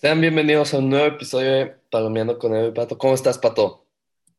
[0.00, 2.96] Sean bienvenidos a un nuevo episodio de Palomeando con Evo y Pato.
[2.96, 3.86] ¿Cómo estás, Pato?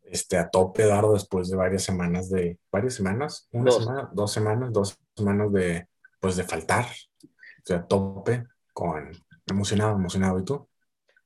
[0.03, 2.57] Este, a tope, Eduardo, después de varias semanas de...
[2.71, 3.47] ¿Varias semanas?
[3.51, 3.83] ¿Una Dos.
[3.83, 4.09] semana?
[4.13, 4.71] ¿Dos semanas?
[4.73, 5.87] ¿Dos semanas de,
[6.21, 6.85] pues, de faltar?
[6.85, 7.27] O
[7.65, 9.11] sea, a tope, con...
[9.47, 10.39] Emocionado, emocionado.
[10.39, 10.65] ¿Y tú?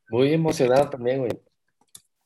[0.09, 1.31] Muy emocionado también, güey.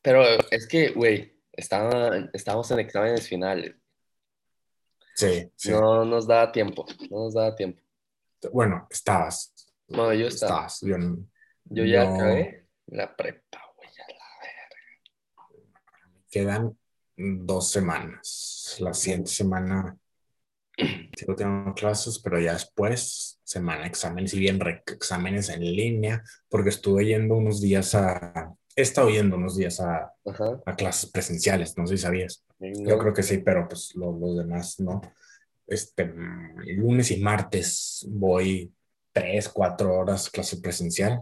[0.02, 3.76] Pero es que, güey, estaba- estábamos en exámenes finales.
[5.16, 5.71] Sí, sí.
[5.71, 7.82] No nos daba tiempo, no nos daba tiempo.
[8.54, 9.54] Bueno, estabas.
[9.88, 10.68] Bueno, yo estaba.
[10.68, 10.82] Estabas.
[10.82, 11.26] Yo no-
[11.70, 13.89] Yo ya no- acabé la prepa, güey.
[13.89, 16.18] a la verga.
[16.30, 16.78] Quedan
[17.18, 18.78] dos semanas.
[18.80, 19.98] La siguiente semana
[21.18, 26.70] sigo teniendo clases, pero ya después, semana de exámenes y bien exámenes en línea, porque
[26.70, 28.54] estuve yendo unos días a...
[28.75, 30.14] He estado yendo unos días a,
[30.66, 32.45] a clases presenciales, no sé si sabías.
[32.59, 35.02] No, Yo creo que sí, pero pues lo- los demás no.
[35.66, 36.06] Este,
[36.75, 38.72] lunes y martes voy
[39.11, 41.22] tres, cuatro horas clase presencial.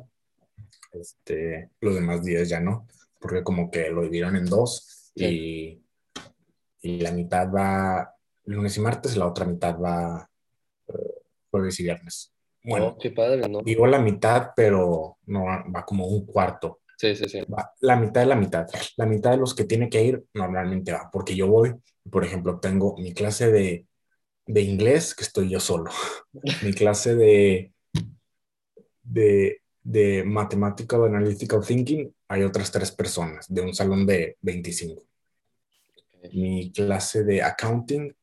[0.94, 2.88] Este, los demás días ya no,
[3.20, 5.82] porque como que lo dividieron en dos y,
[6.82, 8.14] y la mitad va
[8.46, 10.30] lunes y martes, la otra mitad va
[10.88, 10.94] eh,
[11.50, 12.32] jueves y viernes.
[12.64, 13.62] Bueno, Oh, qué padre, ¿no?
[13.62, 16.80] digo la mitad, pero no va, va como un cuarto.
[16.98, 17.42] Sí, sí, sí.
[17.42, 18.68] Va la mitad de la mitad.
[18.98, 21.76] La mitad de los que tiene que ir normalmente va, porque yo voy,
[22.10, 23.86] por ejemplo, tengo mi clase de,
[24.48, 25.92] de inglés, que estoy yo solo.
[26.64, 27.74] mi clase de,
[29.04, 35.04] de, de Mathematical Analytical Thinking, hay otras tres personas, de un salón de 25.
[36.34, 38.14] Mi clase de Accounting,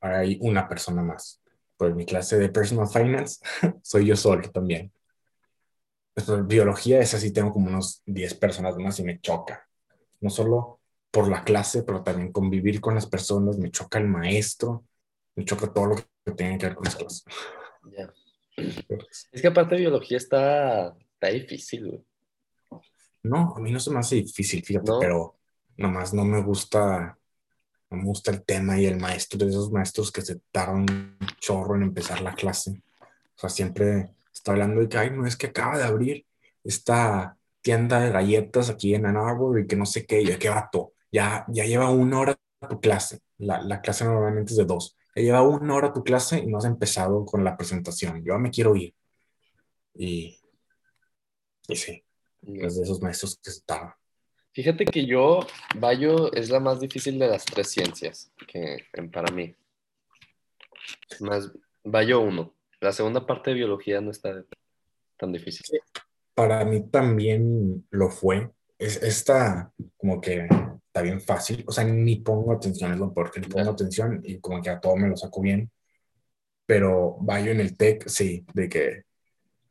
[0.00, 1.40] hay una persona más.
[1.78, 3.40] Pues mi clase de Personal Finance,
[3.82, 4.92] soy yo solo también.
[6.12, 9.66] Pues, biología, esa sí tengo como unos 10 personas más y me choca.
[10.20, 14.84] No solo por la clase, pero también convivir con las personas, me choca el maestro,
[15.34, 17.24] me choca todo lo que tiene que ver con las clases.
[19.32, 22.04] Es que aparte biología está, está difícil, güey.
[23.22, 24.98] No, a mí no se me hace difícil, fíjate, ¿No?
[24.98, 25.36] pero
[25.76, 27.18] nomás no me gusta,
[27.90, 31.18] no me gusta el tema y el maestro, de esos maestros que se tardan un
[31.38, 32.82] chorro en empezar la clase.
[33.00, 36.26] O sea, siempre está hablando de que, ay, no es que acaba de abrir
[36.64, 40.48] esta tienda de galletas aquí en Ann Arbor y que no sé qué, y qué
[40.48, 42.38] vato, ya, ya lleva una hora
[42.68, 43.20] tu clase.
[43.38, 44.96] La, la clase normalmente es de dos.
[45.22, 48.22] Lleva una hora tu clase y no has empezado con la presentación.
[48.24, 48.94] Yo me quiero ir.
[49.94, 50.38] Y,
[51.68, 52.04] y sí,
[52.42, 53.94] es de esos maestros que se tardan.
[54.52, 55.40] Fíjate que yo,
[55.76, 59.54] Bayo es la más difícil de las tres ciencias que, en- para mí.
[61.20, 61.52] Más
[61.84, 62.54] Bayo 1.
[62.80, 64.44] La segunda parte de biología no está
[65.18, 65.64] tan difícil.
[66.34, 68.50] Para mí también lo fue.
[68.78, 70.48] Es, esta como que
[70.90, 71.64] está bien fácil.
[71.68, 74.70] O sea, ni pongo atención, es lo peor que ni pongo atención y como que
[74.70, 75.70] a todo me lo saco bien.
[76.66, 79.04] Pero vaya en el TEC, sí, de que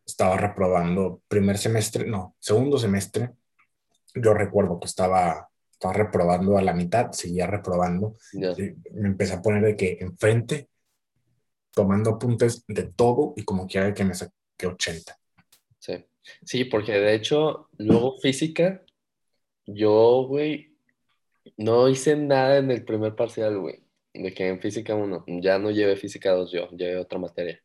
[0.05, 3.31] estaba reprobando primer semestre, no, segundo semestre.
[4.15, 8.15] Yo recuerdo que estaba, estaba reprobando a la mitad, seguía reprobando.
[8.33, 8.51] Ya.
[8.51, 10.69] Y me empecé a poner de que enfrente,
[11.71, 15.17] tomando apuntes de todo y como quiera que me saqué 80.
[15.79, 16.05] Sí.
[16.43, 18.83] Sí, porque de hecho, luego física,
[19.65, 20.68] yo, güey,
[21.57, 23.83] no hice nada en el primer parcial, güey.
[24.13, 27.61] De que en física 1, ya no llevé física 2 yo, llevé otra materia.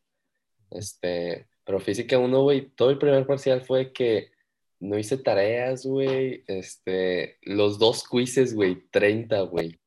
[0.71, 4.31] Este, pero física 1, güey, todo el primer parcial fue que
[4.79, 6.43] no hice tareas, güey.
[6.47, 9.79] Este, los dos quizzes, güey, 30, güey.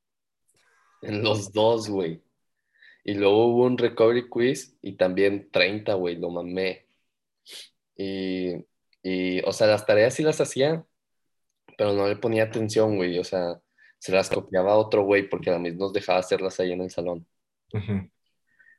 [1.03, 2.22] En los dos, güey.
[3.04, 6.86] Y luego hubo un recovery quiz y también 30, güey, lo mamé.
[7.97, 8.54] Y,
[9.03, 10.84] y, o sea, las tareas sí las hacía,
[11.76, 13.19] pero no le ponía atención, güey.
[13.19, 13.60] O sea,
[13.98, 16.91] se las copiaba a otro güey porque a mí nos dejaba hacerlas ahí en el
[16.91, 17.26] salón.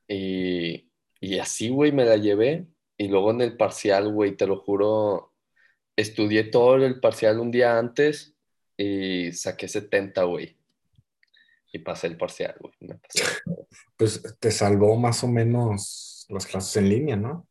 [0.08, 2.68] Y, y así, güey, me la llevé.
[2.98, 5.34] Y luego en el parcial, güey, te lo juro,
[5.96, 8.36] estudié todo el parcial un día antes
[8.76, 10.58] y saqué 70, güey.
[11.72, 12.74] Y pasé el parcial, güey.
[13.96, 17.48] Pues te salvó más o menos las clases en línea, ¿no?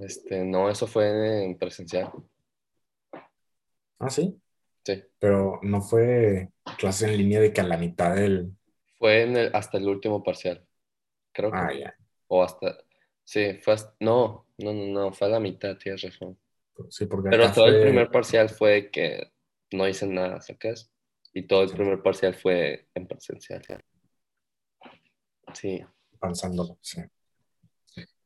[0.00, 2.12] Este, no, eso fue en presencial.
[3.98, 4.38] Ah, sí.
[4.84, 5.02] Sí.
[5.18, 8.52] Pero no fue clase en línea de que a la mitad del.
[8.98, 10.66] Fue en el- hasta el último parcial.
[11.32, 11.58] Creo que.
[11.58, 11.94] Ah, ya.
[12.28, 12.76] O hasta.
[13.24, 13.94] Sí, fue hasta.
[14.00, 16.38] No, no, no, no, fue a la mitad, tienes razón.
[16.90, 19.30] Sí, porque Pero todo el primer parcial fue que
[19.72, 20.90] no hice nada, ¿sacas?
[21.32, 21.76] Y todo el Sí.
[21.76, 23.62] primer parcial fue en presencial.
[25.54, 25.84] Sí,
[26.20, 27.00] avanzándolo, sí.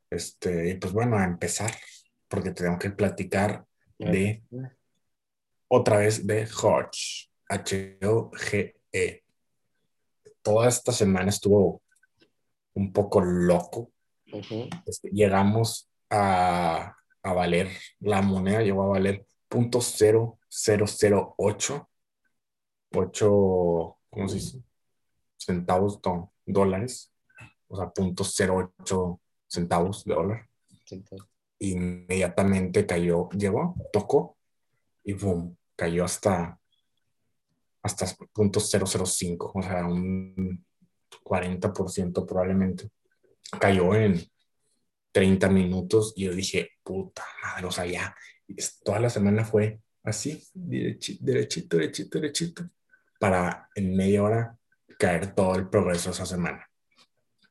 [0.09, 1.71] Este, y pues bueno, a empezar,
[2.27, 3.65] porque tengo que platicar
[3.99, 4.41] de
[5.69, 9.23] otra vez de Hodge, H-O-G-E.
[10.41, 11.81] Toda esta semana estuvo
[12.73, 13.91] un poco loco.
[14.85, 17.69] Este, llegamos a, a valer,
[17.99, 21.87] la moneda llegó a valer .0008,
[22.91, 24.61] 8, ¿cómo se dice?
[25.37, 27.11] Centavos, no, dólares,
[27.67, 30.47] o sea, .08 centavos de dólar.
[31.59, 34.37] Inmediatamente cayó, llegó, tocó
[35.03, 36.59] y boom, cayó hasta
[37.81, 40.65] hasta .005, o sea, un
[41.23, 42.89] 40% probablemente.
[43.59, 44.21] Cayó en
[45.11, 48.15] 30 minutos y yo dije, puta madre, o sea, ya,
[48.83, 52.69] toda la semana fue así, derechito, derechito, derechito, derechito,
[53.19, 54.57] para en media hora
[54.99, 56.69] caer todo el progreso esa semana.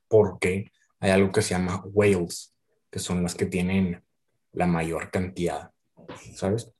[0.08, 0.70] Porque
[1.00, 2.54] hay algo que se llama whales,
[2.90, 4.04] que son las que tienen
[4.52, 5.70] la mayor cantidad,
[6.34, 6.70] ¿sabes?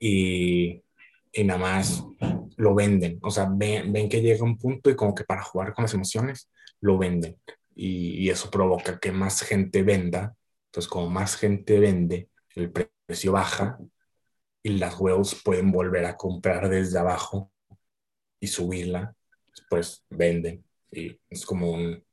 [0.00, 0.82] Y
[1.32, 2.04] y nada más
[2.56, 3.18] lo venden.
[3.22, 5.94] O sea, ven, ven, que llega un punto y como que para jugar con las
[5.94, 6.50] emociones,
[6.80, 7.38] lo venden.
[7.74, 10.36] Y, y, eso provoca que más gente venda.
[10.66, 13.78] Entonces, como más gente vende, el precio baja
[14.62, 17.52] y las huevos pueden volver a comprar desde abajo
[18.40, 19.14] y subirla.
[19.54, 20.64] Después venden.
[20.90, 22.04] Y es como un...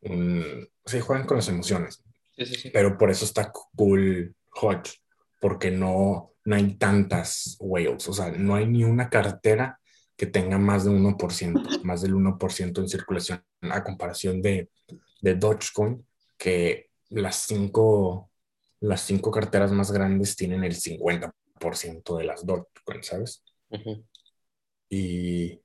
[0.00, 2.02] un sí, juegan con las emociones.
[2.36, 2.70] Sí, sí, sí.
[2.70, 5.01] Pero por eso está cool Hodge,
[5.42, 9.80] porque no, no hay tantas whales, o sea, no hay ni una cartera
[10.16, 14.70] que tenga más de 1%, más del 1% en circulación, a comparación de,
[15.20, 16.06] de Dogecoin,
[16.38, 18.30] que las cinco,
[18.78, 23.42] las cinco carteras más grandes tienen el 50% de las Dogecoin, ¿sabes?
[24.88, 25.60] Y...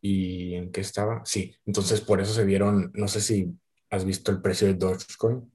[0.00, 1.22] ¿Y en qué estaba?
[1.24, 3.58] Sí, entonces por eso se vieron, no sé si
[3.90, 5.50] has visto el precio de Dogecoin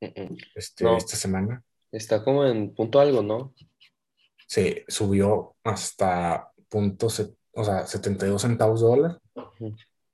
[0.00, 1.62] este, esta semana.
[1.90, 3.54] Está como en punto algo, ¿no?
[4.46, 9.20] Se subió hasta punto, o sea, 72 centavos de dólar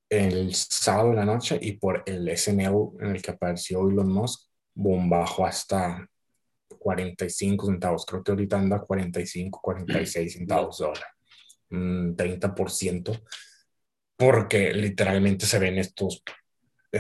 [0.09, 4.49] el sábado de la noche y por el SNL en el que apareció Elon Musk,
[4.75, 6.09] boom, bajó hasta
[6.79, 8.05] 45 centavos.
[8.07, 11.09] Creo que ahorita anda 45, 46 centavos de dólar.
[11.71, 13.23] Un 30%.
[14.17, 16.23] Porque literalmente se ven estos,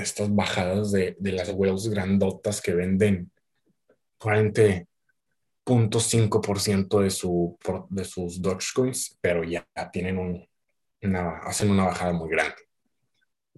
[0.02, 3.32] estas bajadas de, de las whales grandotas que venden
[4.18, 7.58] 40.5% de, su,
[7.90, 10.48] de sus Dogecoins, pero ya tienen un,
[11.02, 12.56] una, hacen una bajada muy grande.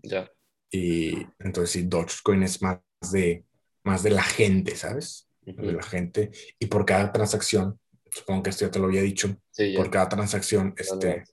[0.02, 0.30] Ya.
[0.70, 2.80] Y entonces sí, Dogecoin es más
[3.12, 3.44] de,
[3.84, 5.28] más de la gente, ¿sabes?
[5.42, 6.30] De la gente.
[6.58, 7.78] Y por cada transacción,
[8.10, 9.36] supongo que esto ya te lo había dicho,
[9.76, 11.24] por cada transacción este,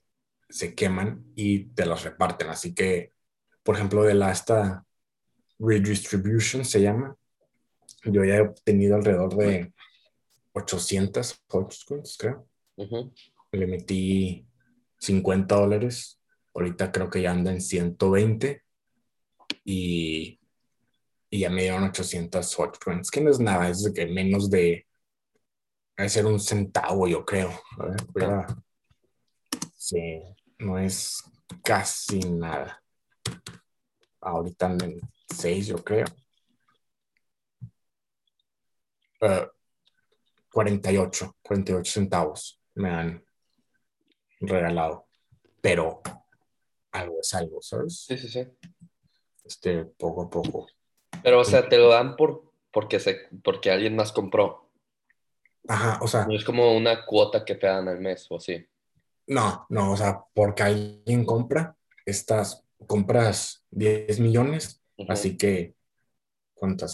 [0.48, 2.48] se queman y te los reparten.
[2.48, 3.12] Así que,
[3.64, 4.86] por ejemplo, de la esta
[5.58, 7.16] redistribution se llama,
[8.04, 9.72] yo ya he obtenido alrededor de
[10.52, 12.46] 800 Dogecoins, creo.
[13.52, 14.46] Le metí
[14.98, 16.20] 50 dólares.
[16.54, 18.62] Ahorita creo que ya anda en 120.
[19.64, 20.38] Y,
[21.30, 24.86] y ya me dieron 800 Dogecoins, que no es nada, es de que menos de.
[25.96, 27.50] a ser un centavo, yo creo.
[27.78, 28.46] A ver,
[29.76, 30.22] Sí,
[30.58, 31.22] no es
[31.62, 32.83] casi nada.
[34.24, 36.06] Ahorita en 6, yo creo.
[40.50, 43.24] 48, 48 centavos me han
[44.40, 45.06] regalado,
[45.60, 46.02] pero
[46.92, 48.04] algo es algo, ¿sabes?
[48.06, 48.46] Sí, sí, sí.
[49.44, 50.66] Este, poco a poco.
[51.22, 54.70] Pero, o sea, te lo dan por, porque, se, porque alguien más compró.
[55.68, 56.26] Ajá, o sea.
[56.26, 58.66] No es como una cuota que te dan al mes o así.
[59.26, 65.74] No, no, o sea, porque alguien compra, estas, compras 10 millones, así que,
[66.54, 66.92] ¿cuántas?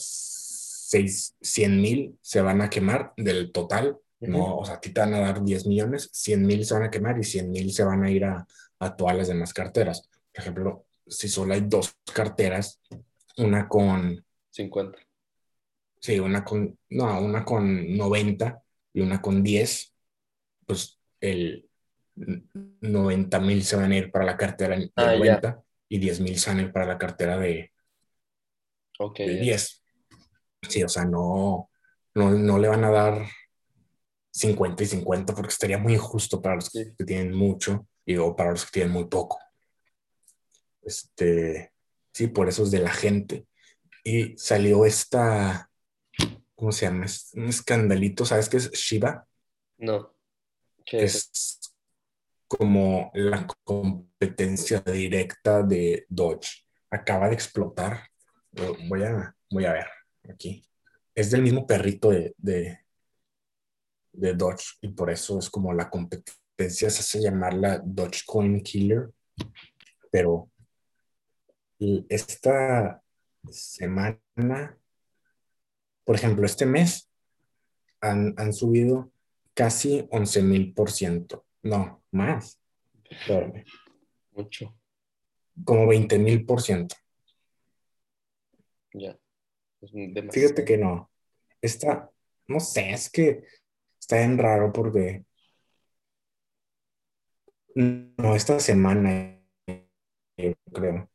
[0.91, 5.15] 100 mil se van a quemar del total, no, o sea, a ti te van
[5.15, 8.03] a dar 10 millones, 100 mil se van a quemar y 100 mil se van
[8.05, 8.47] a ir a,
[8.81, 10.09] a todas las demás carteras.
[10.33, 12.81] Por ejemplo, si solo hay dos carteras,
[13.37, 14.25] una con...
[14.51, 14.99] 50.
[16.01, 19.95] Sí, una con, no, una con 90 y una con 10,
[20.67, 21.69] pues el
[22.81, 26.37] 90 mil se van a ir para la cartera de 90 ah, y 10 mil
[26.37, 27.73] ir para la cartera de,
[28.99, 29.83] okay, de 10.
[30.69, 31.69] Sí, o sea, no,
[32.15, 33.27] no, le van a dar
[34.31, 38.53] 50 y 50 porque estaría muy injusto para los que tienen mucho y o para
[38.53, 39.41] los que tienen muy poco.
[40.83, 41.73] Este,
[42.13, 43.47] sí, por eso es de la gente.
[44.05, 45.71] Y salió esta,
[46.55, 47.07] ¿cómo se llama?
[47.35, 49.27] un escandalito, ¿sabes qué es Shiba?
[49.79, 50.15] No.
[50.85, 51.31] ¿Qué es?
[51.33, 51.75] es
[52.51, 56.67] como la competencia directa de Dodge.
[56.91, 58.11] Acaba de explotar.
[58.89, 59.87] Voy a, voy a ver
[60.29, 60.65] aquí.
[61.15, 67.03] Es del mismo perrito de, de, Dodge y por eso es como la competencia, se
[67.03, 69.11] hace llamar la Dogecoin Killer,
[70.11, 70.51] pero
[72.09, 73.01] esta
[73.49, 74.77] semana
[76.11, 77.09] por ejemplo, este mes
[78.01, 79.13] han, han subido
[79.55, 81.47] casi 11 mil por ciento.
[81.63, 82.61] No, más.
[83.09, 83.65] Espérame.
[84.33, 84.77] Mucho.
[85.65, 86.97] Como 20 mil por ciento.
[88.93, 89.19] Ya.
[90.31, 91.11] Fíjate que no.
[91.61, 92.11] Está,
[92.49, 93.45] no sé, es que
[93.99, 95.25] está bien raro porque
[97.75, 99.39] no, esta semana,
[100.37, 101.11] yo creo.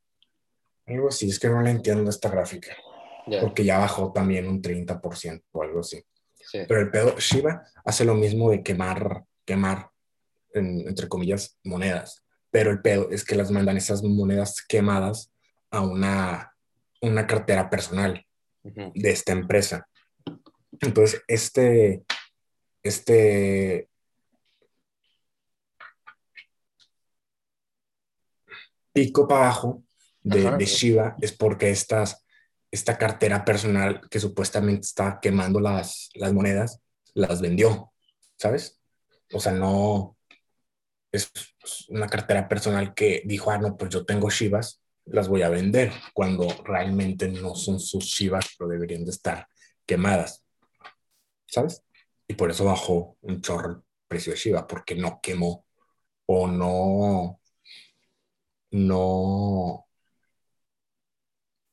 [0.85, 2.75] Algo así, es que no le entiendo esta gráfica.
[3.41, 6.03] Porque ya bajó también un 30% o algo así.
[6.35, 6.59] Sí.
[6.67, 9.89] Pero el pedo, Shiba hace lo mismo de quemar, quemar,
[10.55, 12.23] en- entre comillas, monedas.
[12.51, 15.31] Pero el pedo es que las mandan esas monedas quemadas
[15.71, 16.53] a una,
[17.01, 18.25] una cartera personal
[18.63, 19.87] de esta empresa.
[20.81, 22.03] Entonces, este,
[22.83, 23.89] este,
[28.93, 29.83] pico para abajo
[30.21, 30.57] de, Ajá.
[30.57, 32.25] de Shiba es porque estas,
[32.71, 36.81] esta cartera personal que supuestamente está quemando las, las monedas,
[37.13, 37.91] las vendió,
[38.37, 38.79] ¿sabes?
[39.33, 40.17] O sea, no
[41.17, 41.31] es
[41.89, 45.91] una cartera personal que dijo, ah, no, pues yo tengo Shivas, las voy a vender,
[46.13, 49.47] cuando realmente no son sus Shivas, pero deberían de estar
[49.85, 50.43] quemadas,
[51.47, 51.83] ¿sabes?
[52.27, 55.65] Y por eso bajó un chorro el precio de Shiba, porque no quemó
[56.25, 57.39] o no,
[58.71, 59.85] no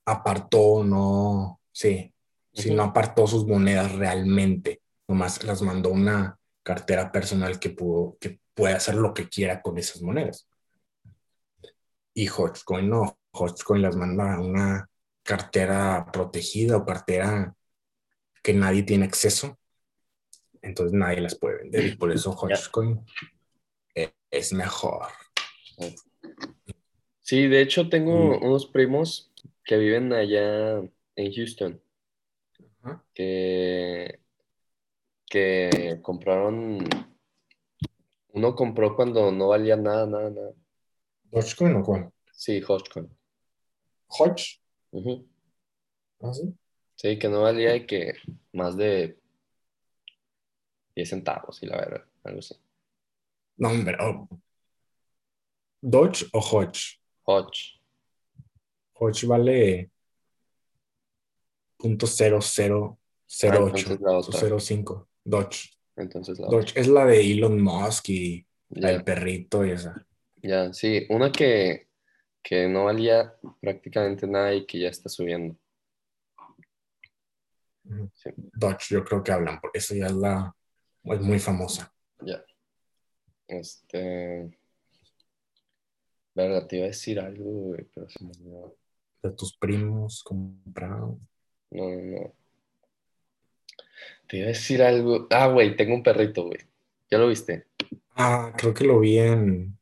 [0.05, 2.13] apartó, no, sí,
[2.55, 2.75] Ujú.
[2.75, 8.75] no apartó sus monedas realmente, nomás las mandó una cartera personal que, pudo, que puede
[8.75, 10.49] hacer lo que quiera con esas monedas.
[12.15, 14.89] Y Hotcoin no, Hotcoin las manda a una
[15.23, 17.55] cartera protegida o cartera
[18.43, 19.59] que nadie tiene acceso,
[20.61, 22.33] entonces nadie las puede vender y por eso.
[22.33, 23.01] Hotcoin
[23.95, 25.07] eh, es mejor.
[27.23, 29.31] Sí, de hecho tengo Y- unos primos
[29.65, 30.79] que viven allá
[31.17, 31.81] en Houston,
[33.15, 34.21] que,
[35.27, 36.79] que compraron,
[38.33, 40.53] uno compró cuando no valía nada, nada, nada.
[41.31, 42.13] ¿Dogecoin o cuál?
[42.33, 43.09] Sí, Hotcoin.
[44.09, 44.61] Hodge.
[46.21, 46.55] ¿Ah, sí?
[46.97, 48.15] Sí, que no valía y que
[48.53, 49.19] más de
[50.95, 52.55] 10 centavos y la verdad, algo así.
[53.57, 53.97] No, hombre.
[54.01, 54.29] oh.
[55.83, 57.01] ¿Dodge o Hodge?
[57.25, 57.81] Hodge.
[58.95, 59.91] Hodge vale
[61.77, 64.41] punto cero cero cero Ah, ocho entonces la o otra.
[64.41, 65.09] cero cinco.
[65.25, 65.71] Dodge.
[65.97, 66.49] Entonces la.
[66.49, 68.95] Dodge es la de Elon Musk y la Ya.
[68.95, 70.07] del perrito y esa.
[70.43, 71.89] Ya, sí, una que,
[72.43, 75.57] que no valía prácticamente nada y que ya está subiendo.
[78.15, 78.31] Sí.
[78.55, 80.55] Dodge, yo creo que hablan, porque esa ya es la
[81.05, 81.93] es muy famosa.
[82.21, 82.43] Ya.
[83.49, 84.57] Este.
[86.35, 88.77] Verga, te iba a decir algo, güey, pero se me olvidó.
[89.23, 91.29] De tus primos compraron.
[91.71, 92.35] No, no, no.
[94.33, 95.27] Te iba a decir algo.
[95.29, 96.59] Ah, güey, tengo un perrito, güey.
[97.11, 97.67] ¿Ya lo viste?
[98.17, 99.79] Ah, creo que lo vi en,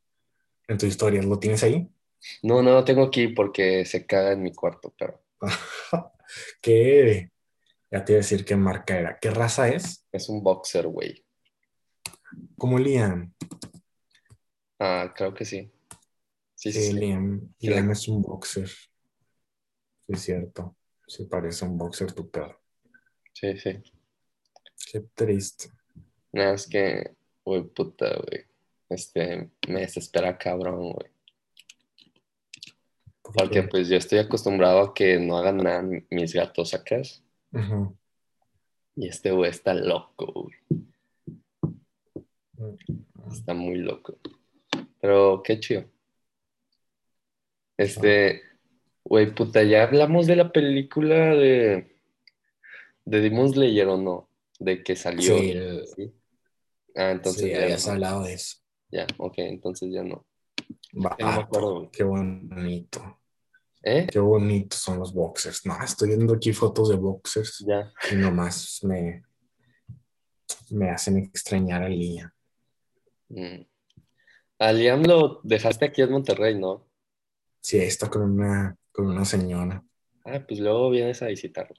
[0.66, 1.22] en tu historia.
[1.22, 1.88] ¿Lo tienes ahí?
[2.42, 5.22] No, no lo tengo aquí porque se caga en mi cuarto, pero
[6.60, 7.30] ¿Qué?
[7.92, 9.20] Ya te iba a decir qué marca era.
[9.20, 10.04] ¿Qué raza es?
[10.10, 11.24] es un boxer, güey.
[12.58, 13.32] Como Liam.
[14.80, 15.70] Ah, creo que sí.
[16.56, 16.98] Sí, sí, Sí.
[16.98, 17.54] Liam.
[17.56, 18.68] Sí, Liam es un boxer.
[18.68, 18.88] Sí,
[20.08, 20.76] es cierto.
[21.06, 22.60] Sí, parece un boxer tu perro.
[23.32, 23.80] Sí, sí.
[24.90, 25.70] Qué triste.
[26.32, 27.12] Nada, es que,
[27.44, 28.44] güey, puta, güey.
[28.88, 31.10] Este, me desespera cabrón, güey.
[33.22, 37.00] Porque pues yo estoy acostumbrado a que no hagan nada mis gatos acá.
[38.96, 40.56] Y este güey está loco, güey.
[43.30, 44.18] Está muy loco.
[45.00, 45.84] Pero qué chido.
[47.76, 48.42] Este,
[49.04, 51.96] güey, puta, ya hablamos de la película de,
[53.04, 54.29] de Demon Slayer o no,
[54.60, 55.36] de que salió.
[55.38, 56.14] Sí, el- ¿sí?
[56.94, 57.92] Ah, entonces sí, ya habías no.
[57.92, 58.56] hablado de eso.
[58.92, 60.26] Ya, ok, entonces ya no.
[60.92, 63.18] No me acuerdo, qué bonito.
[63.82, 64.06] ¿Eh?
[64.10, 65.64] Qué bonitos son los boxers.
[65.64, 67.90] No, estoy viendo aquí fotos de boxers Ya.
[68.12, 69.24] y nomás me,
[70.70, 72.30] me hacen extrañar a Liam.
[73.28, 73.62] Mm.
[74.58, 76.86] A Liam lo dejaste aquí en Monterrey, ¿no?
[77.60, 79.82] Sí, está con una, con una señora.
[80.24, 81.76] Ah, pues luego vienes a visitarlo.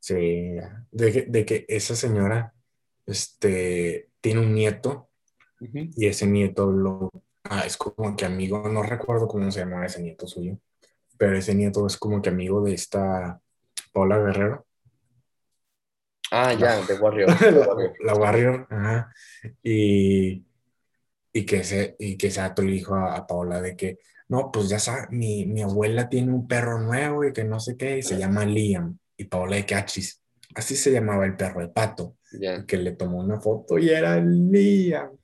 [0.00, 0.56] Sí,
[0.92, 2.54] de, que- de que esa señora
[3.06, 5.10] este, tiene un nieto
[5.96, 7.10] y ese nieto lo,
[7.44, 10.58] ah, es como que amigo, no recuerdo cómo se llama ese nieto suyo,
[11.18, 13.40] pero ese nieto es como que amigo de esta
[13.92, 14.66] Paula Guerrero,
[16.32, 17.28] Ah, ya, de Warrior.
[17.42, 19.12] la, la Warrior, ajá,
[19.64, 20.46] y,
[21.32, 24.68] y que ese, y que ese le dijo a, a Paula de que, no, pues
[24.70, 28.02] ya sabes, mi, mi abuela tiene un perro nuevo y que no sé qué, y
[28.04, 30.22] se llama Liam, y Paola de Cachis.
[30.54, 32.16] Así se llamaba el perro de pato.
[32.66, 35.16] Que le tomó una foto y era Liam.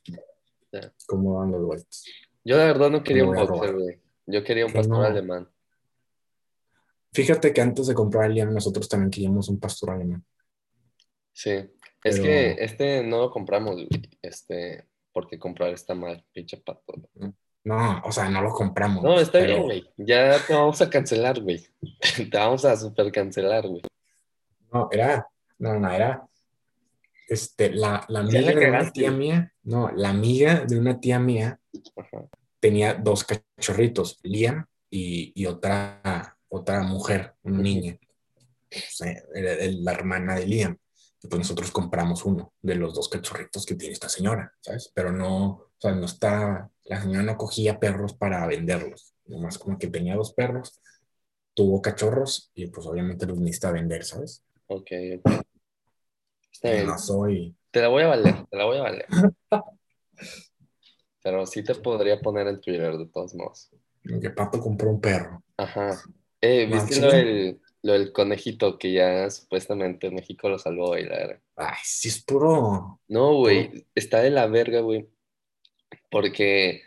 [0.73, 0.93] Ya.
[1.07, 2.05] ¿Cómo van los vueltos?
[2.45, 4.01] Yo la verdad no quería un boxer, güey.
[4.27, 5.03] Yo quería un pastor no.
[5.03, 5.49] alemán.
[7.13, 10.25] Fíjate que antes de comprar a Liam, nosotros también queríamos un pastor alemán.
[11.33, 11.51] Sí.
[11.51, 11.71] Es
[12.03, 13.89] Pero- que este no lo compramos, güey.
[14.21, 16.93] Este, porque comprar está mal, pinche pato.
[17.15, 17.35] No,
[17.75, 19.03] o sea, no lo compramos.
[19.03, 19.91] No, está pero- bien, güey.
[19.97, 21.67] Ya te vamos a cancelar, güey.
[22.31, 23.83] Te vamos a super cancelar, güey.
[24.73, 25.27] No, era,
[25.59, 26.27] no, no, era,
[27.29, 31.59] este, la, la amiga de una tía mía, no, la amiga de una tía mía
[31.97, 32.25] Ajá.
[32.61, 37.97] tenía dos cachorritos, Liam y, y otra, otra mujer, una niña,
[38.71, 40.77] O sea, era el- la hermana de Liam.
[41.23, 44.93] Y pues nosotros compramos uno de los dos cachorritos que tiene esta señora, ¿sabes?
[44.95, 49.79] Pero no, o sea, no está, la señora no cogía perros para venderlos, nomás como
[49.79, 50.81] que tenía dos perros,
[51.55, 54.45] tuvo cachorros y pues obviamente los necesita vender, ¿sabes?
[54.67, 54.91] Ok,
[55.25, 55.33] ok.
[56.53, 56.87] Está bien.
[56.87, 59.07] No soy, Te la voy a valer, te la voy a valer.
[61.23, 63.71] Pero sí te podría poner en Twitter, de todos modos.
[64.03, 65.43] que Pato compró un perro.
[65.57, 66.01] Ajá.
[66.41, 71.17] Eh, ¿viste lo del, lo del conejito que ya supuestamente México lo salvó y la
[71.17, 71.43] verga?
[71.57, 73.01] Ay, sí es puro.
[73.09, 75.09] No, güey, está de la verga, güey.
[76.21, 76.83] Porque,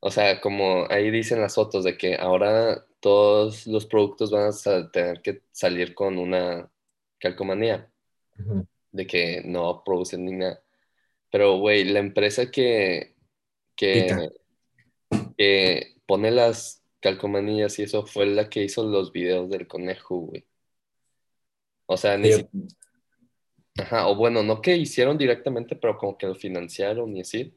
[0.00, 4.90] o sea, como ahí dicen las fotos de que ahora todos los productos van a
[4.90, 6.70] tener que salir con una
[7.18, 7.90] calcomanía,
[8.92, 10.62] de que no producen ni nada.
[11.30, 13.14] Pero, güey, la empresa que,
[13.76, 14.30] que,
[15.36, 20.44] que pone las calcomanías y eso fue la que hizo los videos del conejo, güey.
[21.86, 22.48] O sea, ni si-
[23.78, 27.54] Ajá, o bueno, no que hicieron directamente, pero como que lo financiaron y así.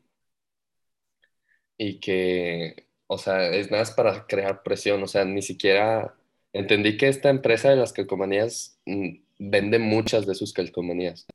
[1.84, 6.14] Y que, o sea, es nada más para crear presión, o sea, ni siquiera
[6.54, 11.26] entendí que esta empresa de las calcomanías mm, vende muchas de sus calcomanías,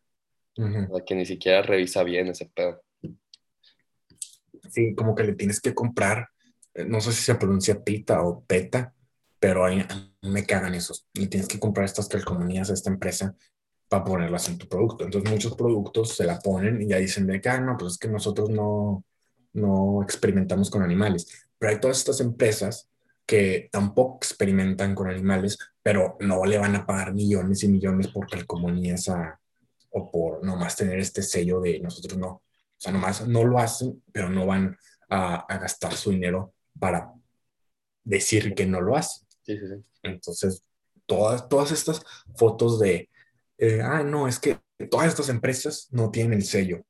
[0.56, 0.86] Ujú.
[0.88, 2.80] o sea, que ni siquiera revisa bien ese pedo.
[4.70, 6.28] Sí, como que le tienes que comprar,
[6.74, 8.94] eh, no sé si se pronuncia pita o peta,
[9.40, 9.84] pero ahí
[10.22, 11.08] me cagan esos.
[11.12, 13.34] Y tienes que comprar estas calcomanías a esta empresa
[13.88, 15.02] para ponerlas en tu producto.
[15.02, 17.98] Entonces muchos productos se la ponen y ya dicen de que, ah, no, pues es
[17.98, 19.04] que nosotros no,
[19.56, 21.46] no experimentamos con animales.
[21.58, 22.88] Pero hay todas estas empresas
[23.26, 28.28] que tampoco experimentan con animales, pero no le van a pagar millones y millones por
[28.28, 29.40] calcomanías a,
[29.90, 32.28] o por nomás tener este sello de nosotros no.
[32.28, 34.76] O sea, nomás no lo hacen, pero no van
[35.08, 37.12] a, a gastar su dinero para
[38.04, 39.26] decir que no lo hacen.
[39.42, 39.84] Sí, sí, sí.
[40.02, 40.62] Entonces,
[41.06, 42.02] todas, todas estas
[42.36, 43.08] fotos de,
[43.58, 44.58] eh, ah, no, es que
[44.90, 46.84] todas estas empresas no tienen el sello.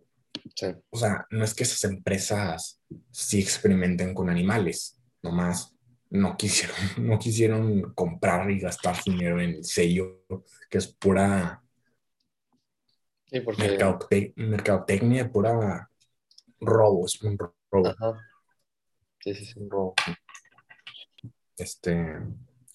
[0.55, 0.67] Sí.
[0.91, 5.75] O sea, no es que esas empresas sí experimenten con animales, nomás
[6.11, 10.25] no quisieron, no quisieron comprar y gastar dinero en el sello,
[10.71, 11.63] que es pura
[13.27, 13.63] Sí, porque...
[13.77, 15.91] mercadote- mercadotecnia, pura
[16.61, 17.89] robo, es un robo.
[17.89, 18.19] Ajá.
[19.21, 19.61] Sí, sí, sí.
[19.61, 19.95] un robo.
[21.59, 22.19] Este,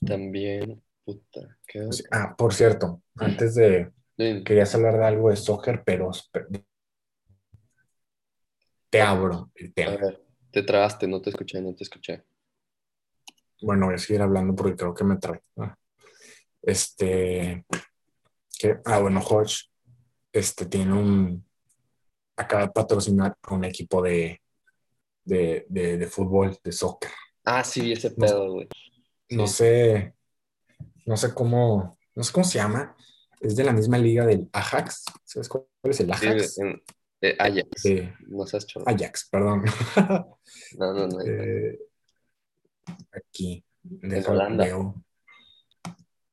[0.06, 5.36] También, puta, ¿qué sí, ah, por cierto, antes de, Sí, querías hablar de algo de
[5.36, 6.12] soccer, pero
[8.92, 9.98] te abro el A tema.
[9.98, 12.24] ver, te trabaste, no te escuché, no te escuché.
[13.62, 15.42] Bueno, voy a seguir hablando porque creo que me trae.
[15.58, 15.76] Ah.
[16.62, 17.66] Este,
[18.60, 19.70] que, ah, bueno, Hodge,
[20.32, 21.46] este, tiene un,
[22.36, 24.42] acaba de patrocinar a un equipo de,
[25.24, 27.12] de, de, de fútbol, de soccer.
[27.46, 28.68] Ah, sí, ese pedo, güey.
[29.30, 29.54] No Sí.
[29.54, 30.14] sé,
[31.06, 32.96] no sé cómo, no sé cómo se llama.
[33.40, 35.06] Es de la misma liga del Ajax.
[35.24, 36.58] ¿Sabes cuál es el Sí, Ajax?
[36.60, 36.82] en-
[37.22, 37.86] de Ajax.
[37.86, 38.90] Eh, No seas chorro.
[38.90, 39.64] Ajax, perdón.
[40.78, 41.22] No, no, no.
[41.22, 41.80] Eh,
[43.12, 44.96] aquí, deja, Holanda.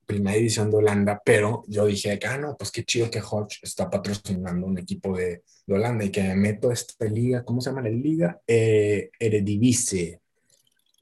[0.07, 3.91] Primera división de Holanda, pero yo dije, ah, no, pues qué chido que Hodge está
[3.91, 7.69] patrocinando un equipo de, de Holanda y que me meto a esta liga, ¿cómo se
[7.69, 8.41] llama la liga?
[8.47, 10.21] Eh, Eredivisie.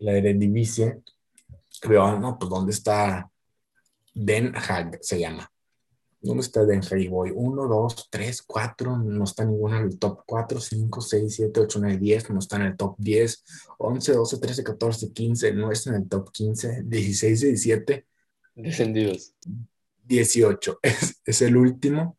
[0.00, 0.98] La Eredivisie.
[1.88, 3.30] Veo, ah, no, pues ¿dónde está
[4.12, 4.98] Den Haag?
[5.00, 5.48] Se llama.
[6.26, 7.00] ¿Dónde está Den Haag?
[7.00, 11.34] Y voy 1, 2, 3, 4, no está ninguno en el top 4, 5, 6,
[11.34, 13.44] 7, 8, 9, 10, no está en el top 10,
[13.78, 18.06] 11, 12, 13, 14, 15, no está en el top 15, 16, 17,
[18.56, 19.34] Descendidos.
[20.04, 20.78] 18.
[20.82, 22.16] Es, es el último.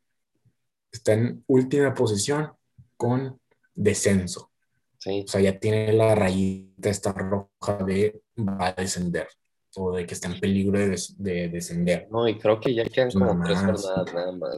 [0.91, 2.51] Está en última posición
[2.95, 3.39] con
[3.73, 4.51] descenso.
[4.99, 5.23] Sí.
[5.25, 9.27] O sea, ya tiene la rayita esta roja de va a descender
[9.77, 12.07] o de que está en peligro de, des- de descender.
[12.11, 14.57] No, y creo que ya quedan como Nada tres jornadas nada más.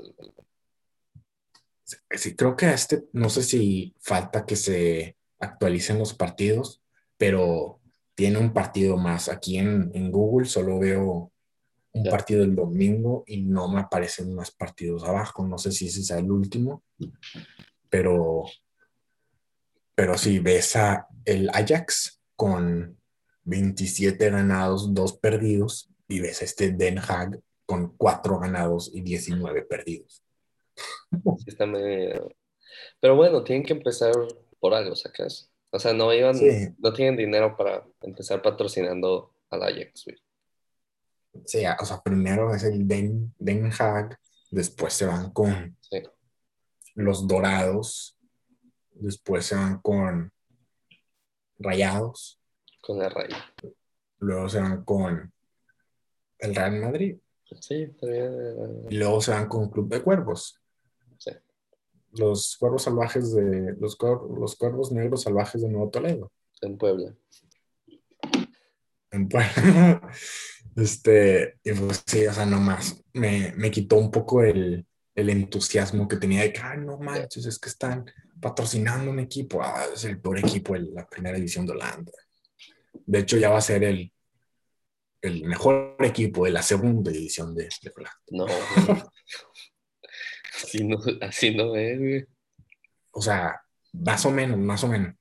[2.12, 6.82] Sí, creo que a este, no sé si falta que se actualicen los partidos,
[7.18, 7.80] pero
[8.14, 9.28] tiene un partido más.
[9.30, 11.32] Aquí en, en Google solo veo
[11.92, 15.48] un partido el domingo y no me aparecen más partidos abajo.
[15.48, 16.84] No sé si ese sea el último,
[17.90, 18.44] pero,
[19.96, 22.99] pero sí, ves a el Ajax con
[23.44, 30.24] 27 ganados, 2 perdidos, y ves este Den Haag con 4 ganados y 19 perdidos.
[31.38, 32.34] Sí está medio-
[33.00, 34.14] Pero bueno, tienen que empezar
[34.60, 35.52] por algo, ¿sacas?
[35.72, 36.70] O sea, no iban, Sí.
[36.80, 40.18] no tienen dinero para empezar patrocinando al Ajax, güey.
[41.46, 44.18] Sí, o sea, primero es el Den, Den Haag,
[44.52, 46.02] después se van con Sí.
[46.96, 48.18] los Dorados,
[48.92, 50.32] después se van con
[51.60, 52.39] Rayados,
[52.82, 53.36] Con la raíz.
[54.20, 55.32] luego se van con
[56.40, 57.18] el Real Madrid
[57.60, 58.86] Sí, también.
[58.90, 60.62] y luego se van con Club de Cuervos.
[61.18, 61.32] Sí.
[62.14, 66.32] Los cuervos salvajes de los, cuer- los cuervos negros salvajes de Nuevo Toledo.
[66.62, 67.14] En Puebla.
[69.12, 70.02] en Puebla.
[70.76, 76.08] Este, y pues sí, o sea, nomás me, me quitó un poco el, el entusiasmo
[76.08, 78.06] que tenía de que, ay, no manches, es que están
[78.40, 79.62] patrocinando un equipo.
[79.62, 82.14] Ah, es el peor equipo de la primera división de Holanda.
[82.94, 84.12] De hecho, ya va a ser el,
[85.22, 88.22] el mejor equipo de la segunda división de, de Holanda.
[88.32, 88.46] No.
[90.62, 92.26] Así no, así no es, güey.
[93.12, 93.62] O sea,
[93.94, 95.16] más o menos, más o menos.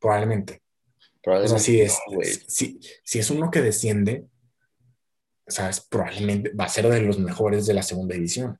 [0.00, 0.62] Probablemente.
[1.18, 4.26] O Probablemente sea, si es, no, si, si es uno que desciende,
[5.46, 8.58] sabes, probablemente va a ser de los mejores de la segunda división.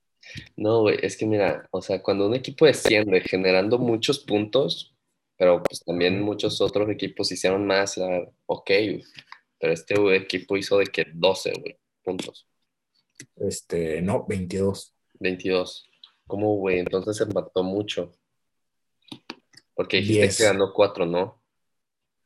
[0.57, 4.95] No, güey, es que mira, o sea, cuando un equipo desciende generando muchos puntos,
[5.39, 9.05] pero pues también muchos otros equipos hicieron más, la- ok, güey.
[9.59, 12.47] Pero este güey, equipo hizo de que 12, güey, puntos,
[13.37, 14.95] Este, no, 22.
[15.19, 15.89] 22.
[16.27, 16.81] ¿Cómo, güey?
[16.81, 18.13] Entonces empató mucho.
[19.75, 20.37] Porque dijiste Diez.
[20.39, 21.41] que ganó 4, ¿no?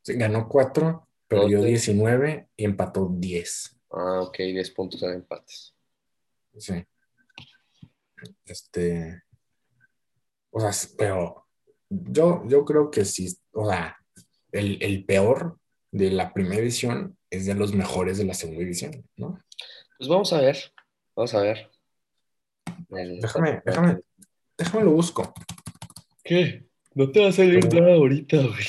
[0.03, 1.69] Sí, Ganó 4, perdió Doce.
[1.69, 3.79] 19 y empató 10.
[3.91, 5.75] Ah, ok, 10 puntos en empates.
[6.59, 6.85] Sí.
[8.45, 9.23] Este.
[10.51, 11.47] O sea, pero
[12.11, 13.97] yo, yo creo que sí, o sea,
[14.53, 15.59] el, el peor
[15.91, 19.39] de la primera división es de los mejores de la segunda división, ¿no?
[19.99, 20.59] Pues vamos a ver,
[21.15, 21.71] vamos a ver.
[22.91, 23.99] El- Déjame, déjame,
[24.59, 25.33] déjame lo busco.
[26.25, 26.67] ¿Qué?
[26.95, 28.67] No te va a salir Pero- nada ahorita, güey.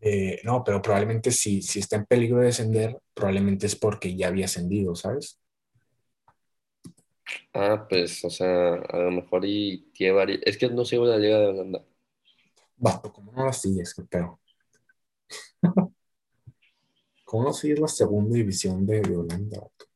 [0.00, 4.28] Eh, no, pero probablemente si, si está en peligro de descender, probablemente es porque ya
[4.28, 5.40] había ascendido, ¿sabes?
[7.54, 10.24] Ah, pues, o sea, a lo mejor y lleva...
[10.24, 11.84] Es que no sigo la Liga de Holanda.
[12.76, 13.94] Vato, ¿cómo no la sigues?
[13.94, 14.40] ¿Qué pedo?
[17.24, 19.60] ¿Cómo no sigues la segunda división de, de Holanda?
[19.60, 19.86] vato?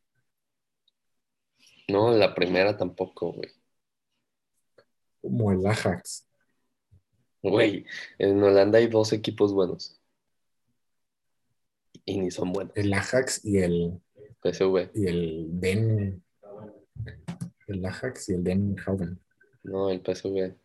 [1.89, 3.51] No, la primera tampoco, güey.
[5.21, 6.29] Como el Ajax.
[7.43, 7.85] Güey,
[8.19, 10.01] en Holanda hay dos equipos buenos.
[12.05, 12.77] Y ni son buenos.
[12.77, 14.01] El Ajax y el,
[14.43, 14.91] PSV.
[14.95, 16.23] y el Den.
[17.69, 19.21] El Ajax y el Den Haven.
[19.63, 20.57] No, el PSV.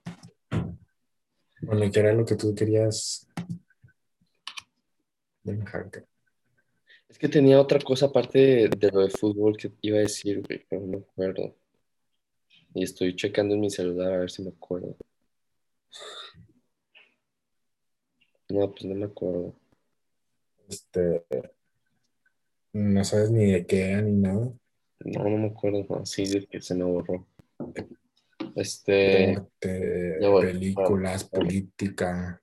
[1.61, 3.27] Bueno, que era lo que tú querías.
[5.43, 6.05] Den Hagen.
[7.09, 10.65] Es que tenía otra cosa aparte de, lo de fútbol que iba a decir, güey,
[10.69, 11.57] pero no me acuerdo.
[12.73, 14.95] Y estoy checando en mi celular a ver si me acuerdo.
[18.49, 19.53] No, pues no me acuerdo.
[20.69, 21.25] Este.
[22.71, 24.53] No sabes ni de qué era ni nada.
[25.05, 25.85] No, no me acuerdo.
[25.89, 27.27] No, sí, de que se me borró.
[28.55, 29.37] Este.
[29.59, 32.41] Películas, Ah, política.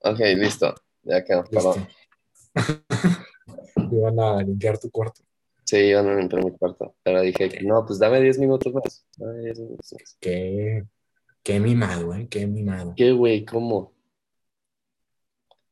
[0.00, 0.74] Ok, listo.
[1.02, 1.44] Ya quedó.
[1.44, 1.88] Perdón.
[3.90, 5.22] Iban a limpiar tu cuarto.
[5.64, 6.94] Sí, iban a limpiar mi cuarto.
[7.02, 9.04] Pero dije no, pues dame 10 minutos más.
[9.16, 10.16] Dame 10 minutos más.
[10.20, 10.84] Qué,
[11.46, 12.26] qué mimado, ¿eh?
[12.28, 12.92] Qué mimado.
[12.96, 13.44] ¿Qué, güey?
[13.44, 13.92] ¿Cómo?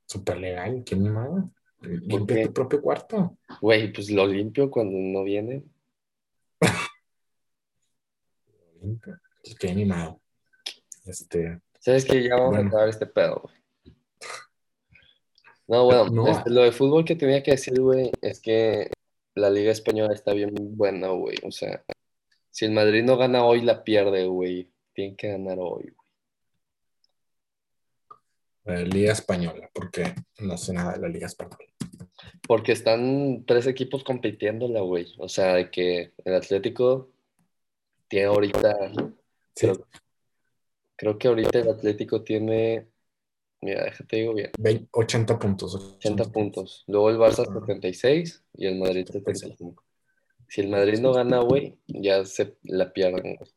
[0.07, 1.51] Súper legal, qué mimado.
[1.81, 2.47] Limpia qué?
[2.47, 3.37] tu propio cuarto.
[3.61, 5.65] Güey, pues lo limpio cuando no viene.
[8.81, 9.21] Limpia.
[9.59, 10.21] Qué mimado.
[11.07, 12.65] Este, ¿Sabes que Ya vamos Bueno.
[12.67, 13.57] a acabar este pedo, güey.
[15.67, 16.29] No, bueno, No.
[16.29, 18.91] este, lo de fútbol que tenía que decir, güey, es que
[19.35, 21.37] la Liga Española está bien buena, güey.
[21.43, 21.83] O sea,
[22.51, 24.71] si el Madrid no gana hoy, la pierde, güey.
[24.95, 26.05] Tienen que ganar hoy, güey.
[28.65, 31.65] la Liga Española, porque no sé nada de la Liga Española.
[32.47, 35.07] Porque están tres equipos compitiéndola, güey.
[35.19, 37.11] O sea, de que el Atlético
[38.09, 38.93] tiene ahorita,
[39.55, 39.87] Sí, creo,
[40.97, 42.89] creo que ahorita el Atlético tiene,
[43.61, 45.75] mira, déjate digo bien, 20 80 puntos.
[45.75, 46.85] 80 puntos.
[46.87, 47.53] Luego el Barça Ah.
[47.53, 49.83] 76 y el Madrid 75.
[50.49, 53.51] Si el Madrid no gana, güey, ya se la pierden, güey.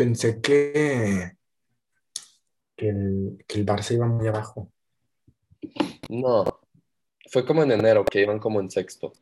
[0.00, 1.32] Pensé que,
[2.74, 4.72] que, el, que el Barça iba muy abajo.
[6.08, 6.44] No,
[7.30, 9.12] fue como en enero, que iban como en sexto.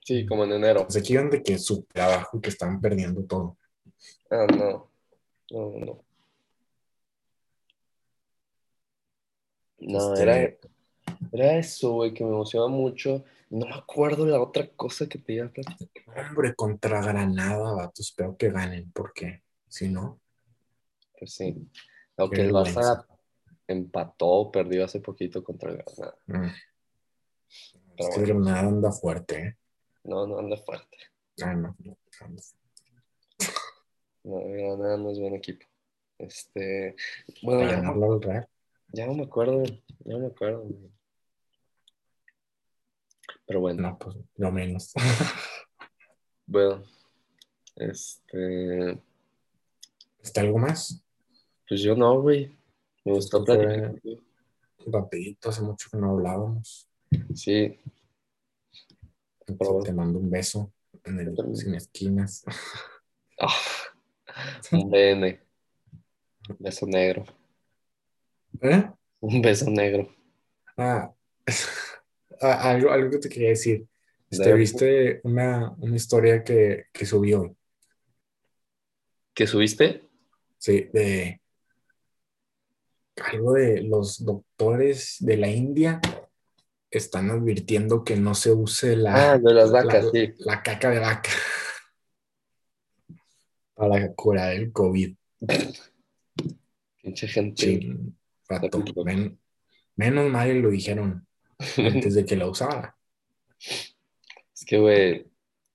[0.00, 0.80] Sí, como en enero.
[0.80, 3.58] Pensé que iban de que súper abajo y que estaban perdiendo todo.
[4.28, 4.90] Ah, no.
[5.52, 6.04] No, no.
[9.78, 10.58] No, Este- era,
[11.30, 13.24] era eso, güey, que me emociona mucho.
[13.50, 16.28] No me acuerdo la otra cosa que te iba a platicar.
[16.28, 18.00] Hombre, contra Granada, vato.
[18.00, 20.20] Espero que ganen, porque si no,
[21.18, 21.68] Pues sí.
[22.16, 22.52] Aunque el.
[22.52, 23.04] Barça
[23.66, 26.16] empató perdió hace poquito contra Granada.
[26.26, 26.32] Mm.
[26.36, 26.48] Pero
[27.96, 28.44] Es que bueno.
[28.44, 29.56] Granada anda fuerte, ¿eh?
[30.04, 30.96] No, no anda fuerte.
[31.42, 32.42] Ah, no, no, anda
[34.22, 35.66] No, Granada no es buen equipo.
[36.18, 36.94] Este,
[37.42, 38.48] bueno, Para ya,
[38.92, 40.68] ya no me acuerdo, ya no me acuerdo.
[43.50, 44.92] Pero bueno, No, pues lo menos.
[46.46, 46.84] bueno,
[47.74, 49.02] este,
[50.22, 51.02] ¿Está algo más?
[51.68, 52.46] pues yo no, güey.
[53.04, 54.22] Me Pues gustó platicar contigo.
[54.86, 56.88] Rapidito, hace mucho que no hablábamos.
[57.34, 57.76] Sí,
[59.44, 62.44] Te mando un beso en el sin esquinas.
[63.40, 63.52] Ah,
[64.70, 65.40] un BN.
[66.60, 67.24] Beso negro.
[68.62, 68.88] ¿Eh?
[69.18, 70.08] Un beso negro.
[70.76, 71.12] Ah,
[72.40, 73.86] algo, algo que te quería decir.
[74.30, 74.52] Este.
[74.54, 77.56] ¿Viste una, una historia que, que subió?
[79.34, 80.08] ¿Qué subiste?
[80.58, 81.40] Sí, de
[83.32, 86.00] algo de los doctores de la India
[86.90, 90.34] están advirtiendo que no se use la, Ah, de las la- vacas, la, sí.
[90.38, 91.30] la caca de vaca
[93.74, 95.16] para curar el COVID.
[97.02, 97.80] Pinche gente.
[99.04, 99.38] Men-
[99.96, 101.26] menos mal lo dijeron
[101.76, 102.96] antes de que la usara.
[103.58, 105.26] Es que, güey,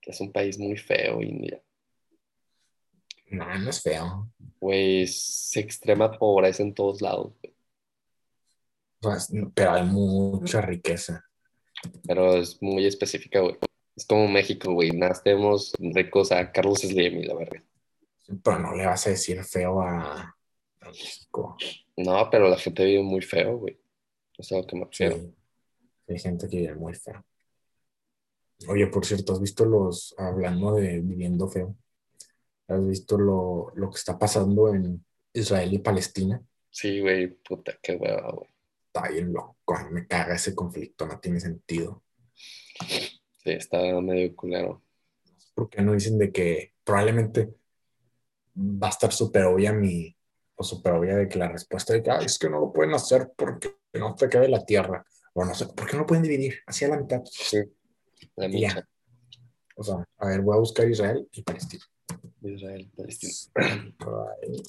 [0.02, 1.62] es un país muy feo, India.
[3.30, 4.30] No, no es feo.
[4.60, 7.54] Güey, es extrema pobreza en todos lados, güey.
[9.02, 11.26] O sea, es- pero hay mucha riqueza.
[12.08, 13.58] Pero es muy específica, güey.
[13.96, 14.92] Es como México, güey.
[14.92, 17.64] Nada, tenemos ricos a Carlos Slim y la verga.
[18.44, 20.36] Pero no le vas a decir feo a,
[20.82, 21.58] a México.
[21.98, 23.78] No, pero la gente vive muy feo, güey.
[24.38, 25.06] Eso es lo que me Sí.
[26.08, 27.26] Hay gente que vive muy feo.
[28.68, 31.76] Oye, por cierto, ¿has visto los, hablando de viviendo feo,
[32.68, 36.42] ¿has visto lo, lo que está pasando en Israel y Palestina?
[36.70, 38.50] Sí, güey, puta, qué hueva, güey.
[38.88, 39.58] Está bien loco,
[39.92, 42.04] me caga ese conflicto, no tiene sentido.
[43.44, 44.84] Sí, está medio culero.
[45.54, 47.54] ¿Por qué no dicen de que probablemente
[48.58, 50.16] va a estar súper obvia mi,
[50.56, 52.94] o súper obvia de que la respuesta de que "Ay, es que no lo pueden
[52.94, 55.06] hacer porque no te cabe la tierra?
[55.38, 56.60] O no sé, ¿por qué no lo pueden dividir?
[56.66, 57.22] Así a la mitad.
[57.26, 57.58] Sí,
[58.38, 58.88] la micha.
[59.76, 61.84] O sea, a ver, voy a buscar Israel y Palestina.
[62.42, 63.34] Israel, Palestina.
[63.34, 64.64] Israel,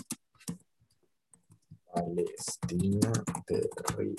[1.94, 3.12] Palestina,
[3.46, 4.14] territorio.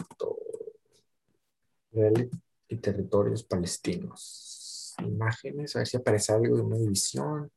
[1.91, 2.29] Israel
[2.69, 4.95] y territorios palestinos.
[4.99, 7.51] Imágenes, a ver si aparece algo de una división.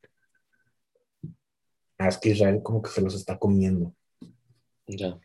[1.96, 3.94] Ah, es que Israel como que se los está comiendo.
[4.88, 5.16] Ya.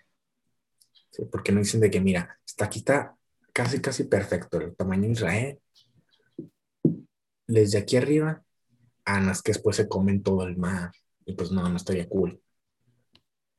[1.10, 1.25] ¿sí?
[1.32, 3.14] Porque no dicen de que, mira, está aquí está
[3.55, 5.59] casi, casi perfecto el tamaño de Israel.
[7.47, 8.43] Desde aquí arriba,
[9.21, 10.91] no, es que después se comen todo el mar.
[11.25, 12.41] Y pues no, no estaría cool.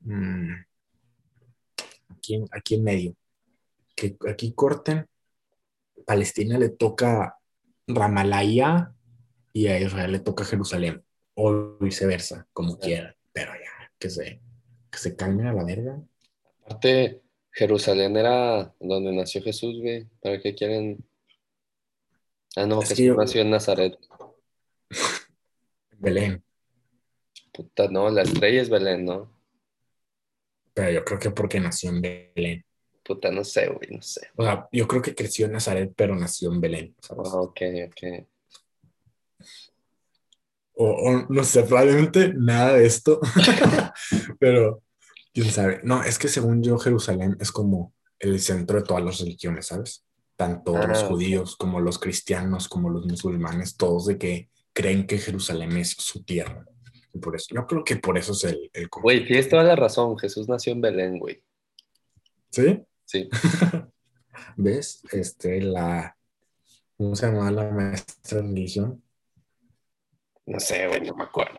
[0.01, 0.53] Mm.
[2.11, 3.17] Aquí, en- aquí en medio.
[3.95, 5.07] Que aquí corten.
[6.05, 7.39] Palestina le toca
[7.87, 8.93] Ramalaya
[9.53, 11.03] y a Israel le toca Jerusalén.
[11.35, 12.79] O viceversa, como Sí.
[12.83, 13.17] quiera.
[13.33, 14.41] Pero ya, que se,
[14.91, 16.01] que se calmen a la verga.
[16.65, 17.23] Aparte,
[17.57, 20.07] Jerusalén era donde nació Jesús, güey.
[20.21, 21.03] ¿Para qué quieren?
[22.55, 23.99] Ah, no, Es que Jesús yo- nació en Nazaret.
[25.99, 26.45] Belén.
[27.55, 29.33] Puta, no, la estrella es Belén, ¿no?
[30.75, 32.63] Pero yo creo que porque nació en Belén.
[33.03, 34.29] Puta, no sé, güey, no sé.
[34.37, 36.95] O sea, yo creo que creció en Nazaret, pero nació en Belén.
[37.01, 37.31] ¿sabes?
[37.33, 38.27] Ah, ok, ok.
[40.75, 43.19] O, o no sé, probablemente nada de esto.
[44.39, 44.83] pero
[45.37, 45.81] quién sabe.
[45.83, 50.07] No, es que según yo, Jerusalén es como el centro de todas las religiones, ¿sabes?
[50.35, 55.19] Tanto Ah, los judíos como los cristianos, como los musulmanes, todos de que creen que
[55.19, 56.65] Jerusalén es su tierra.
[57.13, 59.77] Y por eso, yo creo que por eso es el, el Güey, tienes toda la
[59.77, 60.19] razón.
[60.19, 61.43] Jesús nació en Belén, güey.
[62.51, 62.83] ¿Sí?
[63.05, 63.29] Sí.
[64.57, 65.03] ¿Ves?
[65.13, 66.17] Este, la.
[66.97, 69.03] ¿Cómo se llamaba la maestra de religión?
[70.47, 71.59] No sé, güey, no me acuerdo.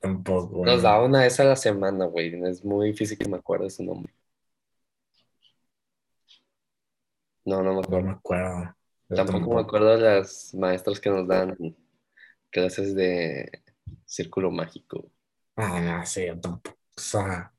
[0.00, 0.64] Tampoco.
[0.64, 0.82] Nos ¿no?
[0.82, 2.32] da una esa a la semana, güey.
[2.48, 4.12] Es muy difícil que me acuerde su nombre.
[7.44, 8.06] No, no me No acuerdo.
[8.06, 8.74] me acuerdo.
[9.08, 11.56] Yo Tampoco me acuerdo de las maestras que nos dan
[12.50, 13.62] clases de
[14.04, 15.10] Círculo mágico.
[15.56, 16.76] Ah, no sé, yo tampoco.
[16.96, 17.52] O sea,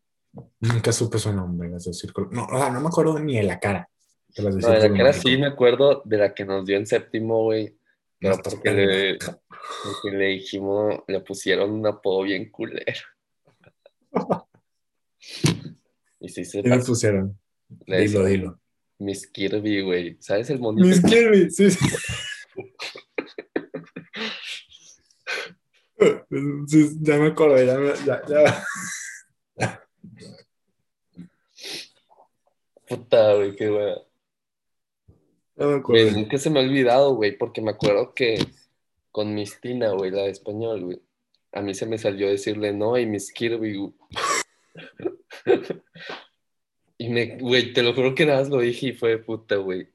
[0.59, 2.29] nunca supe su nombre, las de Círculo.
[2.31, 3.89] No, o sea, no me acuerdo ni de la cara.
[4.35, 5.21] De las de No, de la Mágico.
[5.27, 7.78] sí me acuerdo de la que nos dio en séptimo, güey.
[8.19, 9.17] Pero No, porque le,
[9.83, 13.01] porque le dijimos, le pusieron un apodo bien culero.
[16.21, 17.39] Y sí se ¿Qué le pusieron?
[17.85, 18.59] Le Dilo, decían dilo.
[18.99, 20.17] Miss Kirby, güey.
[20.19, 20.85] ¿Sabes el monito?
[20.85, 21.79] Miss Kirby, sí, sí.
[26.67, 28.65] Sí, ya me acordé, ya, me- ya, ya.
[32.87, 33.95] Puta, güey, qué güey.
[35.59, 38.39] Nunca se me ha olvidado, güey, porque me acuerdo que
[39.11, 41.01] con Miss Tina, güey, la de español, güey,
[41.51, 43.93] a mí se me salió decirle no y Miss Kirby.
[47.01, 49.55] Y me, güey, te lo juro que nada más lo dije y fue de puta,
[49.55, 49.87] güey.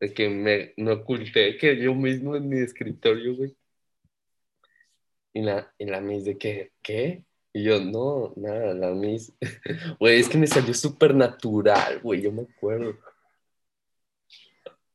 [0.00, 3.54] De que me, me oculté que yo mismo en mi escritorio, güey.
[5.34, 7.22] Y la, y la Miss de que, ¿qué?
[7.52, 9.34] Y yo, no, nada, la Miss.
[10.00, 12.96] Güey, es que me salió súper natural, güey, yo me acuerdo.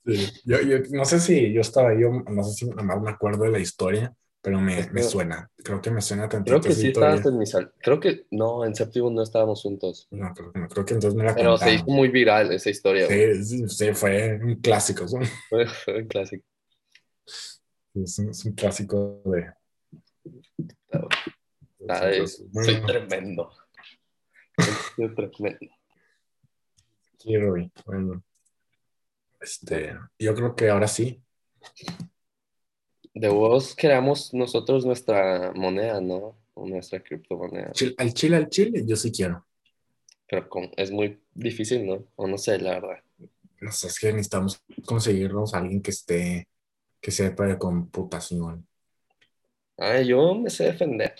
[0.07, 3.01] Sí, Yo, yo no sé si yo estaba ahí, o no sé si nada más
[3.01, 5.51] me acuerdo de la historia, pero me, me suena.
[5.57, 7.09] Creo que me suena tantito Creo que sí historia.
[7.09, 7.73] estabas en mi sal.
[7.81, 10.07] Creo que no, en séptimo no estábamos juntos.
[10.11, 12.69] No, creo, que no, creo que entonces me la Pero se hizo muy viral esa
[12.69, 13.07] historia.
[13.07, 15.05] Sí, sí, sí, fue un clásico.
[15.49, 16.45] Fue, fue un clásico.
[17.95, 19.51] es un- es un clásico de.
[21.79, 23.51] Es- soy tremendo.
[24.95, 25.67] Soy tremendo.
[27.19, 28.23] Kirby, bueno.
[29.39, 31.21] Este, yo creo que ahora sí.
[33.13, 36.37] De vos creamos nosotros nuestra moneda, ¿no?
[36.53, 37.71] O nuestra criptomoneda.
[37.97, 39.45] Al chile, al chile, yo sí quiero.
[40.29, 42.05] Pero con- es muy difícil, ¿no?
[42.15, 43.03] O no sé, la verdad.
[43.61, 46.47] No sé, es que necesitamos conseguirnos a alguien que esté,
[47.01, 48.67] que sepa de computación.
[49.77, 51.15] Ah, yo me sé defender.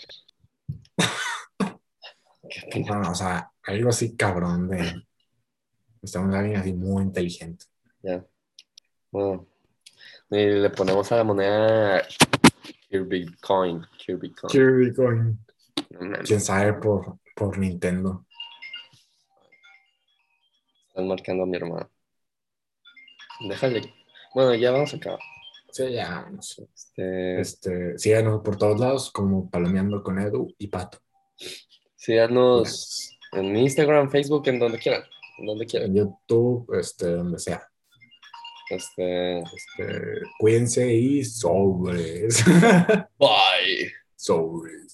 [2.50, 3.00] Qué pena.
[3.00, 5.02] No, o sea, algo así cabrón de.
[6.00, 7.66] Necesitamos a alguien así muy inteligente.
[8.02, 8.24] Ya.
[9.10, 9.46] Bueno.
[10.30, 12.02] Y le ponemos a la moneda
[12.88, 13.84] Kirby Coin.
[13.98, 14.50] Kirby Coin.
[14.52, 15.38] Kirby Coin.
[15.90, 18.26] No mames, Quién sabe por, por Nintendo.
[20.88, 21.90] están marcando a mi hermano.
[23.48, 23.94] Déjale.
[24.34, 25.20] Bueno, ya vamos a acabar.
[25.70, 26.68] Sí, ya, no sé.
[26.74, 30.98] Este, Este, síganos por todos lados como Palomeando con Edu y Pato.
[31.96, 35.02] síganos en Instagram, Facebook, en donde quieran.
[35.38, 35.90] En donde quieran.
[35.90, 37.67] En YouTube, este, donde sea.
[38.70, 42.44] Este, Este, cuídense y sobres.
[43.18, 43.92] bye.
[44.16, 44.87] sobres.